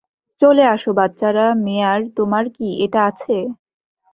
[0.41, 3.37] চলে আসো- বাচ্চারা,- মেয়ার, তোমার কি এটা আছে?